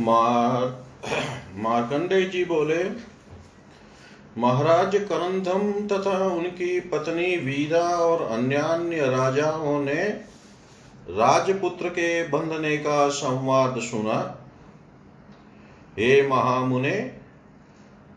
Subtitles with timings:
[0.00, 0.84] मार,
[1.56, 2.84] मार्कंडे जी बोले,
[4.38, 10.02] महाराज करंधम तथा उनकी पत्नी वीरा और अन्य राजाओं ने
[11.08, 14.18] राजपुत्र के बंधने का संवाद सुना।
[15.98, 17.12] हे महामुने,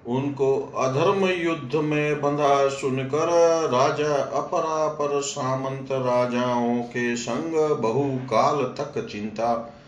[0.08, 3.28] उनको अधर्म युद्ध में बंधा सुनकर
[3.70, 9.80] राजा अपरापर सामंत राजाओं के संग बहु काल तक चिंता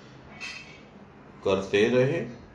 [1.46, 2.46] करते रहे।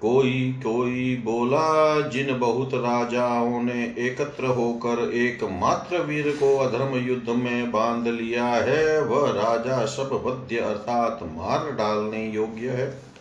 [0.00, 7.28] कोई कोई बोला, जिन बहुत राजाओं ने एकत्र होकर एक मात्र वीर को अधर्म युद्ध
[7.28, 13.12] में बाँध लिया है, वह राजा सब वध्य अर्थात मार डालने योग्य है।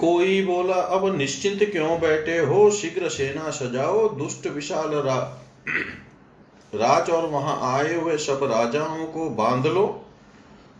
[0.00, 2.70] कोई बोला, अब निश्चिंत क्यों बैठे हो?
[2.70, 5.42] शीघ्र सेना सजाओ, दुष्ट विशाल रा...
[6.74, 10.02] राज और वहाँ आए हुए सब राजाओं को बाँध लो।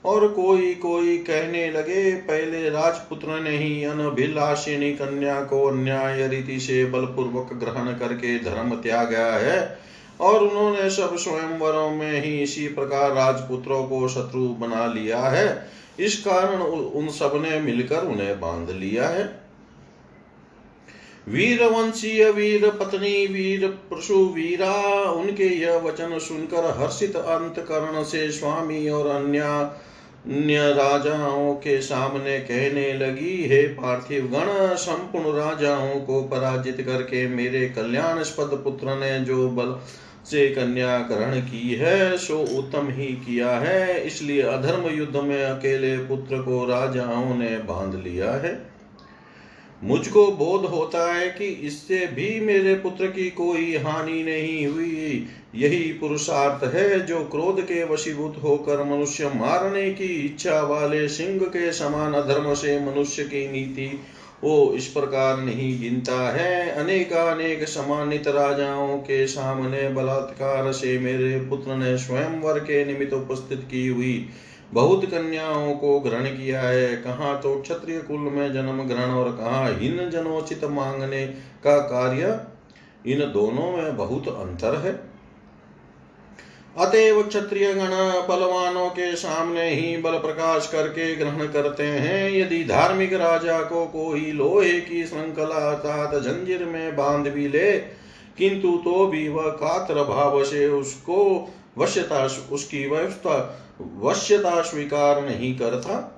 [0.06, 6.84] और कोई कोई कहने लगे, पहले राजपुत्र ने ही अनभिलाषिनी कन्या को अन्याय रीति से
[6.84, 9.78] बलपूर्वक ग्रहण करके धर्म त्यागा है
[10.20, 15.68] और उन्होंने सब स्वयंवरों में ही इसी प्रकार राजपुत्रों को शत्रु बना लिया है।
[16.00, 19.24] इस कारण उन सबने मिलकर उन्हें बाँध लिया है।
[21.28, 28.30] वीर वंशीय वीर, पत्नी वीर, पशु वीरा, उनके यह वचन सुनकर हर्षित अंत करण से
[28.30, 29.40] स्वामी और अन्य
[30.26, 37.68] अन्य राजाओं के सामने कहने लगी, हे पार्थिव गण संपूर्ण राजाओं को पराजित करके मेरे
[37.68, 39.80] कल्याणस्पद पुत्र ने जो बल
[40.30, 45.98] से कन्या ग्रहण की है, सो उत्तम ही किया है। इसलिए अधर्म युद्ध में अकेले
[45.98, 48.75] पुत्र को राजाओं ने बाँध लिया है।
[49.84, 55.92] मुझको बोध होता है कि इससे भी मेरे पुत्र की कोई हानि नहीं हुई। यही
[55.92, 62.12] पुरुषार्थ है जो क्रोध के वशीभूत होकर मनुष्य मारने की इच्छा वाले सिंह के समान
[62.12, 64.00] अधर्म से मनुष्य की नीति
[64.44, 71.76] वो इस प्रकार नहीं गिनता है। अनेकानेक सम्मानित राजाओं के सामने बलात्कार से मेरे पुत्र
[71.76, 74.28] ने स्वयं स्वयंवर के निमित्त उपस्थित की हुई।
[74.72, 79.68] बहुत कन्याओं को ग्रहण किया है। कहाँ तो क्षत्रिय कुल में जन्म ग्रहण और कहाँ
[79.72, 81.26] हिन जनोचित मांगने
[81.64, 82.38] का कार्य?
[83.06, 84.92] इन दोनों में बहुत अंतर है।
[86.76, 87.90] अतएव क्षत्रिय गण
[88.28, 94.32] बलवानों के सामने ही बल प्रकाश करके ग्रहण करते हैं। यदि धार्मिक राजा को कोई
[94.32, 97.72] लोहे की श्रृंखला अर्थात जंजीर में बाँध भी ले,
[98.38, 106.12] किंतु तो भी वह कातर भाव से उसको वश्यता, उसकी व्यवस्था वश्यता स्वीकार नहीं करता।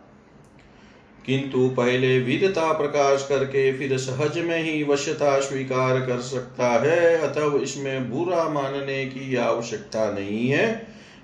[1.26, 7.58] किंतु पहले विधता प्रकाश करके फिर सहज में ही वश्यता स्वीकार कर सकता है अतः
[7.62, 10.66] इसमें बुरा मानने की आवश्यकता नहीं है,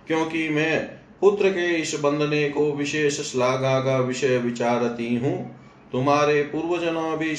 [0.06, 0.80] क्योंकि मैं
[1.20, 5.36] पुत्र के इस बंधने को विशेष श्लाघा का विषय विचारती हूँ।
[5.92, 7.34] तुम्हारे पूर्वजनों भी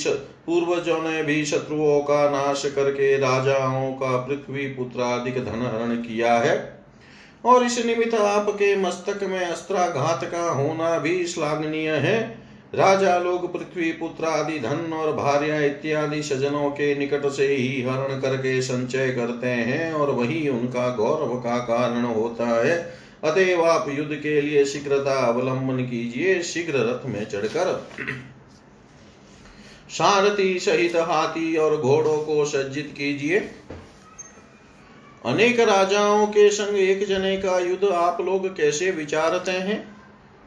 [0.45, 6.33] पूर्वजों ने भी शत्रुओं का नाश करके राजाओं का पृथ्वी पुत्र अधिक धन हरण किया
[6.33, 6.57] है।
[7.45, 12.45] और इस निमित्त आपके मस्तक में अस्त्राघात का होना भी श्लाघनीय है।
[12.75, 18.21] राजा लोग, पृथ्वी पुत्र आदि, धन और भार्या इत्यादि सजनों के निकट से ही हरण
[18.21, 24.15] करके संचय करते हैं और वही उनका गौरव का कारण होता है। अतएव आप युद्ध
[24.15, 27.87] के लिए शीघ्रता अवलंबन कीजिए, शीघ्र रथ में चढ़कर।
[29.89, 33.51] सारथी सहित हाथी और घोड़ों को सज्जित कीजिए।
[35.25, 39.77] अनेक राजाओं के संग एक जने का युद्ध आप लोग कैसे विचारते हैं?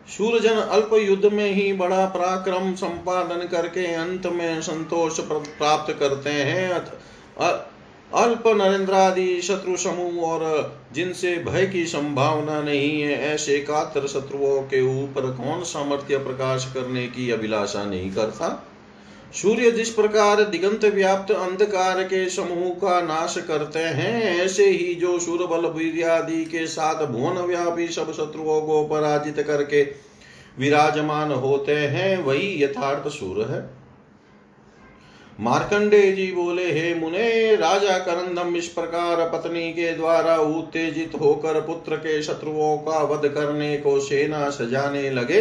[0.08, 6.70] सूरजन अल्प युद्ध में ही बड़ा पराक्रम संपादन करके अंत में संतोष प्राप्त करते हैं।
[8.14, 14.80] अल्प नरेंद्रादि शत्रु समूह और जिनसे भय की संभावना नहीं है, ऐसे कातर शत्रुओं के
[15.02, 18.48] ऊपर कौन सामर्थ्य प्रकाश करने की अभिलाषा नहीं करता?
[19.34, 25.18] सूर्य जिस प्रकार दिगंत व्याप्त अंधकार के समूह का नाश करते हैं, ऐसे ही जो
[25.18, 29.82] सूर्य बल वीर्यादि के साथ भुवन व्यापी सब शत्रुओं को पराजित करके
[30.58, 33.60] विराजमान होते हैं, वही यथार्थ सूर्य है।
[35.40, 41.96] मार्कंडे जी बोले, हे मुने, राजा करंदम इस प्रकार पत्नी के द्वारा उत्तेजित होकर पुत्र
[41.96, 45.40] के शत्रुओं का वध करने को सेना सजाने लगे।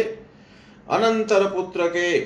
[0.90, 2.18] अनंतर पुत्र के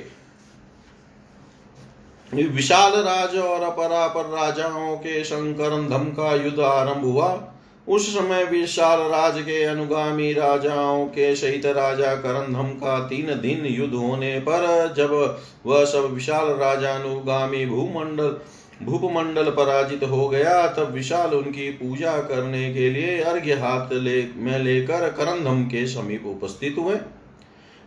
[2.35, 7.49] विशाल राज और अपरापर राजाओं के शंकर धम का युद्ध आरंभ हुआ।
[7.89, 13.95] उस समय विशाल राज के अनुगामी राजाओं के सहित राजा करंधम का तीन दिन युद्ध
[13.95, 18.37] होने पर जब वह सब विशाल राजानुगामी भूमंडल,
[18.83, 24.59] भूपमंडल पराजित हो गया, तब विशाल उनकी पूजा करने के लिए अर्घ्य हाथ ले, में
[24.59, 26.97] लेकर करंधम के समीप उपस्थित हुए।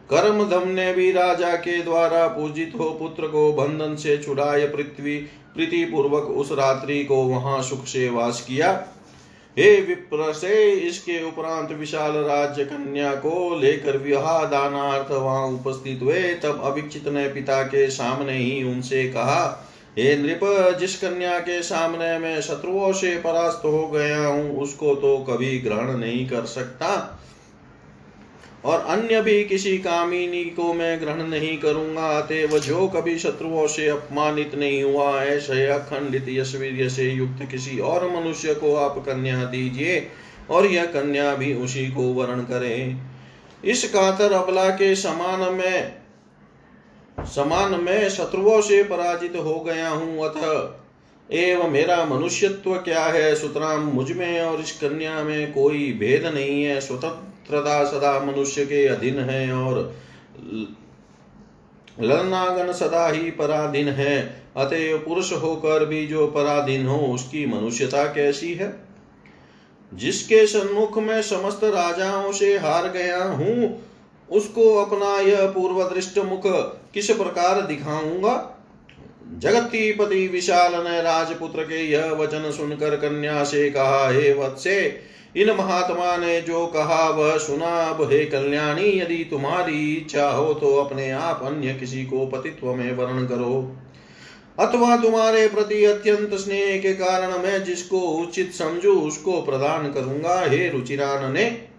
[0.09, 5.17] कर्मधम ने भी राजा के द्वारा पूजित हो पुत्र को बंधन से छुड़ाए पृथ्वी
[5.55, 8.71] प्रीति पूर्वक उस रात्रि को वहाँ सुख से वास किया।
[9.57, 16.21] हे विप्र, से इसके उपरांत विशाल राज्य कन्या को लेकर विवाह दानार्थ वहाँ उपस्थित हुए।
[16.43, 19.43] तब अभिक्षित ने पिता के सामने ही उनसे कहा,
[19.97, 20.39] हे नृप,
[20.79, 25.97] जिस कन्या के सामने मैं शत्रुओं से परास्त हो गया हूँ, उसको तो कभी ग्रहण
[25.97, 27.21] नहीं कर सकता।
[28.65, 33.87] और अन्य भी किसी कामिनी को मैं ग्रहण नहीं करूँगा अतएव जो कभी शत्रुओं से
[33.87, 40.07] अपमानित नहीं हुआ, ऐसे अखंडित यशवीर से युक्त किसी और मनुष्य को आप कन्या दीजिए
[40.49, 42.95] और यह कन्या भी उसी को वर्ण करे।
[43.65, 45.93] इस कातर अबला के समान में
[47.25, 53.35] समान में शत्रुओं से पराजित हो गया हूँ, अतः एवं मेरा मनुष्यत्व क्या है?
[53.35, 58.85] सुतराम, मुझमें और इस कन्या में कोई भेद नहीं है स्वतंत्र त्रदा सदा मनुष्य के
[58.87, 59.95] अधीन है और
[62.01, 68.53] ललनागन सदा ही पराधीन है। अतएव पुरुष होकर भी जो पराधीन हो, उसकी मनुष्यता कैसी
[68.53, 68.73] है?
[69.93, 73.83] जिसके सन्मुख में समस्त राजाओं से हार गया हूँ,
[74.29, 76.41] उसको अपना यह पूर्व दृष्ट मुख
[76.93, 78.51] किस प्रकार दिखाऊँगा?
[79.33, 85.01] जगतीपति विशाल ने राजपुत्र के यह वचन सुनकर कन्या से कहा, हे वत्से,
[85.35, 90.75] इन महात्मा ने जो कहा, वह सुना। अब हे कल्याणी, यदि तुम्हारी इच्छा हो तो
[90.75, 93.75] अपने आप अन्य किसी को पतित्व में वर्ण करो।
[94.59, 100.69] अथवा तुम्हारे प्रति अत्यंत स्नेह के कारण मैं जिसको उचित समझू, उसको प्रदान करूँगा। हे
[100.69, 101.74] रुचिरान ने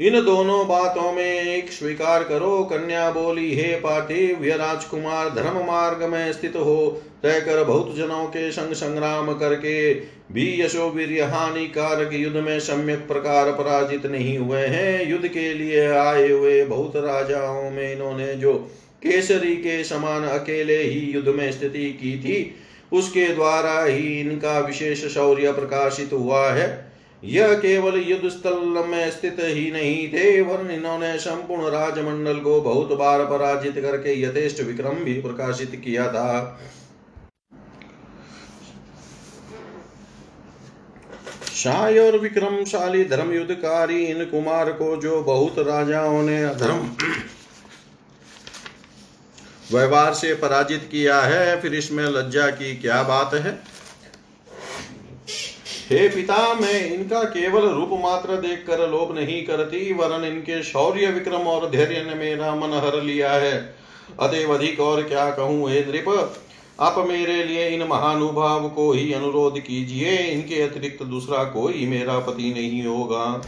[0.00, 6.32] इन दोनों बातों में एक स्वीकार करो, कन्या बोली, हे पार्थिव राजकुमार धर्म मार्ग में
[6.32, 9.94] स्थित हो। तय कर बहुत जनों के संग संग्राम करके
[10.32, 15.86] भी यशो वीर हानिकारक युद्ध में सम्यक प्रकार पराजित नहीं हुए हैं। युद्ध के लिए
[15.88, 18.52] आए हुए बहुत राजाओं में इन्होंने जो
[19.02, 22.54] केसरी के समान अकेले ही युद्ध में स्थिति की थी,
[22.92, 26.85] उसके द्वारा ही इनका विशेष शौर्य प्रकाशित हुआ है।
[27.26, 32.92] यह केवल युद्ध स्थल में स्थित ही नहीं थे, वरन इन्होंने संपूर्ण राजमंडल को बहुत
[32.98, 36.60] बार पराजित करके यथेष्ट विक्रम भी प्रकाशित किया था।
[41.54, 46.90] शाय और विक्रमशाली धर्म युद्धकारी इन कुमार को जो बहुत राजाओं ने धर्म
[49.72, 53.58] व्यवहार से पराजित किया है, फिर इसमें लज्जा की क्या बात है?
[55.90, 61.06] हे पिता, मैं इनका केवल रूप मात्र देख कर लोभ नहीं करती, वरन इनके शौर्य
[61.06, 63.74] विक्रम और धैर्य ने मेरा मन हर लिया है।
[64.20, 66.34] अतएव अधिक और क्या कहूँ, हे नृप?
[66.80, 72.52] आप मेरे लिए इन महानुभाव को ही अनुरोध कीजिए, इनके अतिरिक्त दूसरा कोई मेरा पति
[72.52, 73.42] नहीं होगा।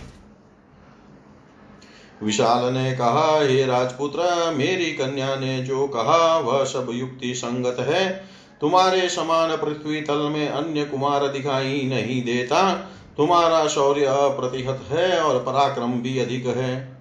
[2.22, 8.37] विशाल ने कहा, हे राजपुत्र, मेरी कन्या ने जो कहा, वह सब युक्ति संगत है।
[8.60, 12.72] तुम्हारे समान पृथ्वी तल में अन्य कुमार दिखाई नहीं देता।
[13.16, 16.98] तुम्हारा शौर्य अप्रतिहत है और पराक्रम भी अधिक है।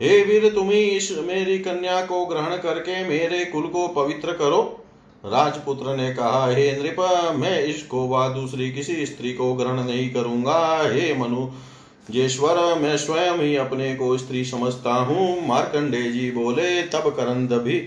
[0.00, 4.82] हे वीर तुम्ही इस मेरी कन्या को ग्रहण करके मेरे कुल को पवित्र करो।
[5.24, 6.96] राजपुत्र ने कहा, हे नृप,
[7.36, 11.48] मैं इसको व दूसरी किसी स्त्री को ग्रहण नहीं करूँगा। हे मनु,
[12.10, 17.80] जेश्वर, मैं स्वयं ही अपने को स्त्री समझता हूँ। मार्कंडे जी बोले, तब करंद भी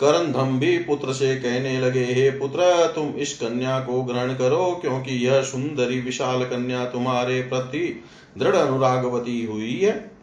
[0.00, 5.26] करंधम भी पुत्र से कहने लगे, हे पुत्र, तुम इस कन्या को ग्रहण करो, क्योंकि
[5.26, 8.02] यह सुंदरी विशाल कन्या तुम्हारे प्रति
[8.38, 10.18] दृढ़ अनुरागवती हुई है।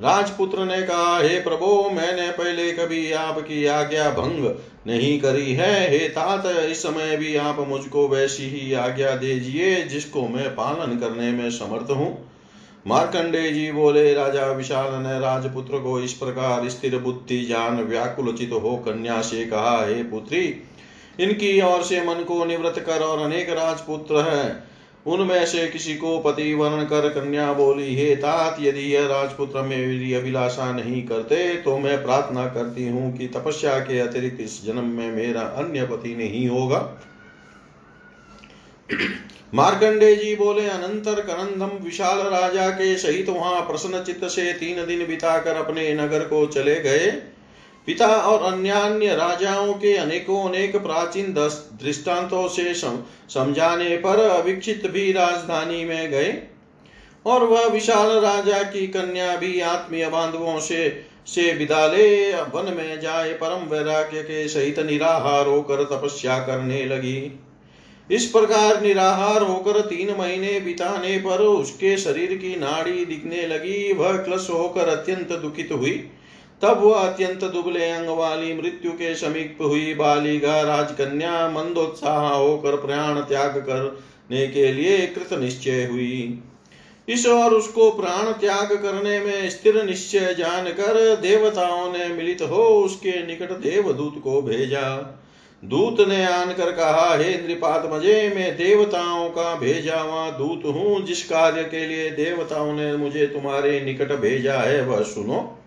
[0.00, 4.56] राजपुत्र ने कहा, हे प्रभु, मैंने पहले कभी आपकी आज्ञा भंग
[4.86, 10.28] नहीं करी है। हे तात, इस समय भी आप मुझको वैसी ही आज्ञा दीजिए, जिसको
[10.28, 12.31] मैं पालन करने में समर्थ हूँ।
[12.86, 18.76] मार्कंडे जी बोले, राजा विशाल ने राजपुत्र को इस प्रकार स्थिर बुद्धि जान व्याकुलचित हो
[18.78, 20.42] कन्या से कहा, हे पुत्री,
[21.20, 24.72] इनकी ओर से मन को निवृत्त कर और अनेक राजपुत्र हैं।
[25.06, 30.12] उनमें से किसी को पति वर्ण कर कन्या बोली, हे तात, यदि यह राजपुत्र मेरी
[30.14, 35.10] अभिलाषा नहीं करते तो मैं प्रार्थना करती हूँ कि तपस्या के अतिरिक्त इस जन्म में
[35.12, 36.78] मेरा अन्य पति नहीं होगा।
[39.52, 45.06] मार्कंडे जी बोले, अनंतर कनंदम विशाल राजा के सहित वहाँ प्रसन्न चित्त से तीन दिन
[45.06, 47.10] बिताकर अपने नगर को चले गए।
[47.86, 55.84] पिता और अन्य राजाओं के अनेकों अनेक प्राचीन दृष्टांतों से समझाने पर अभिक्षित भी राजधानी
[55.84, 56.32] में गए।
[57.26, 63.00] और वह विशाल राजा की कन्या भी आत्मीय बांधवों से से विदा ले वन में
[63.00, 67.40] जाए, परम वैराग्य के सहित निराहार होकर तपस्या करने लगी।
[68.12, 74.16] इस प्रकार निराहार होकर तीन महीने बिताने पर उसके शरीर की नाड़ी दिखने लगी। वह
[74.16, 76.10] क्लश होकर अत्यंत दुखित हुई।
[76.62, 83.20] तब वह अत्यंत दुबले अंग वाली मृत्यु के समीप हुई। बालिका राजकन्या मंदोत्साह होकर प्राण
[83.20, 86.42] त्याग करने के लिए कृत निश्चय हुई।
[87.08, 93.26] इस और उसको प्राण त्याग करने में स्थिर निश्चय जानकर देवताओं ने मिलित हो उसके
[93.26, 95.18] निकट देवदूत को भेजा।
[95.64, 101.24] दूत ने आनकर कहा, हे नृपात मज़े, मैं देवताओं का भेजा हुआ दूत हूँ, जिस
[101.24, 105.58] कार्य के लिए देवताओं ने मुझे तुम्हारे निकट भेजा है, वह सुनो।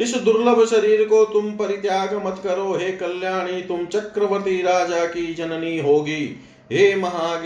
[0.00, 5.78] इस दुर्लभ शरीर को तुम परित्याग मत करो। हे कल्याणी, तुम चक्रवर्ती राजा की जननी
[5.78, 6.40] होगी।
[6.72, 7.42] हे महा,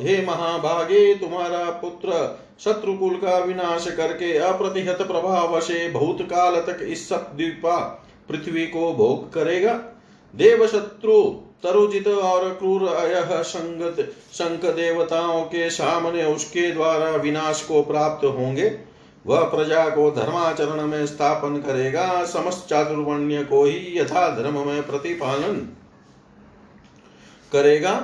[0.00, 7.12] हे महाभागे, तुम्हारा पुत्र शत्रुकुल का विनाश करके अप्रतिहत प्रभाव से बहुत काल तक इस
[7.12, 9.95] द्वीपा पृथ्वी को भोग करेगा।
[10.36, 11.22] देव शत्रु
[11.62, 14.00] तरुजित और क्रूर अयह संगत
[14.32, 18.68] शंक देवताओं के सामने उसके द्वारा विनाश को प्राप्त होंगे।
[19.24, 25.56] वह प्रजा को धर्माचरण में स्थापन करेगा, समस्त चातुर्वण्य को ही यथा धर्म में प्रतिपालन
[27.52, 27.94] करेगा।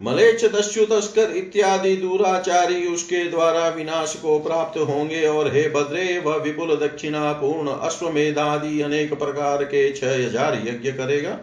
[0.00, 6.36] मलेच्छ, दस्यु, तस्कर इत्यादि दूराचारी उसके द्वारा विनाश को प्राप्त होंगे और हे भद्रे वह
[6.36, 11.38] विपुल दक्षिणा पूर्ण अश्वमेधादि अनेक प्रकार के छह हज़ार यज्ञ करेगा।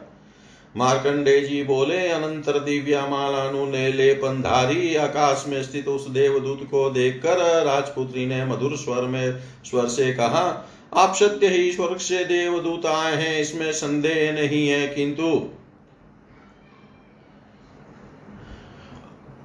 [0.77, 7.65] मार्कंडे जी बोले, अनंतर दिव्या मालानु ने लेपनधारी आकाश में स्थित उस देवदूत को देखकर
[7.65, 13.15] राजपुत्री ने मधुर स्वर में, स्वर से कहा, आप सत्य ही स्वर्ग से देवदूत आए
[13.15, 15.49] हैं, इसमें संदेह नहीं है, किंतु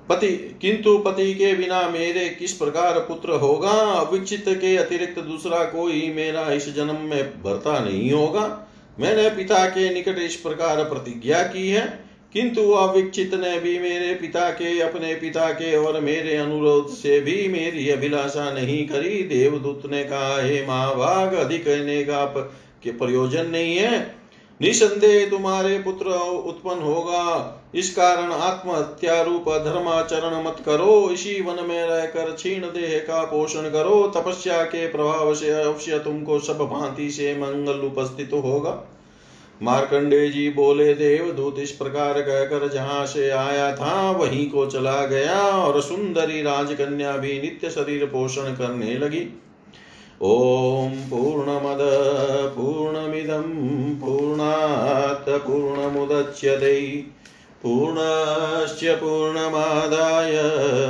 [0.09, 0.29] पति
[0.63, 3.71] किंतु पति के बिना मेरे किस प्रकार पुत्र होगा?
[3.71, 8.65] अविक्षित के अतिरिक्त दूसरा कोई मेरा इस जन्म में भरता नहीं होगा।
[8.99, 11.87] मैंने पिता के निकट इस प्रकार प्रतिज्ञा की है,
[12.33, 17.49] किंतु अविक्षित ने भी मेरे पिता के, अपने पिता के और मेरे अनुरोध से भी
[17.49, 22.25] मेरी अभिलाषा नहीं करी। देवदूत ने कहा, हे महाभाग अधिक कहने का
[22.87, 23.99] प्रयोजन नहीं है।
[24.61, 26.11] निसंदेह तुम्हारे पुत्र
[26.47, 32.99] उत्पन्न होगा। इस कारण आत्महत्या रूप धर्माचरण मत करो। इसी वन में रहकर क्षीण देह
[32.99, 38.85] का पोषण करो। तपस्या के प्रभाव से अवश्य तुमको सब भांति से मंगल उपस्थित होगा।
[39.63, 45.05] मार्कंडे जी बोले देव दूत इस प्रकार कहकर जहाँ से आया था, वहीं को चला
[45.07, 49.27] गया और सुंदरी राजकन्या भी नित्य शरीर पोषण करने लगी।
[50.23, 51.79] ॐ पूर्णमद
[52.57, 53.45] पूर्णमिदं
[54.01, 56.81] पूर्णात् पूर्णमुदच्यते
[57.63, 60.33] पूर्णश्च पूर्णमादाय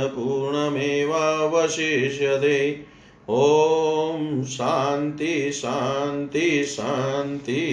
[0.09, 2.85] पूर्णमेवावशिष्यते।
[3.29, 7.63] ॐ शान्ति शान्ति शान्ति।